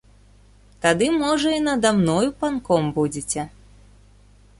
Тады, 0.85 1.09
можа, 1.23 1.49
і 1.57 1.59
нада 1.67 1.91
мною 1.97 2.29
панком 2.39 2.89
будзеце. 2.97 3.41